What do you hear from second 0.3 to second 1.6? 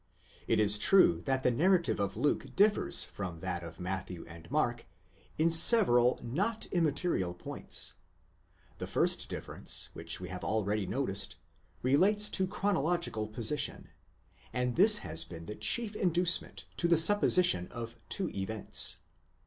It is true that the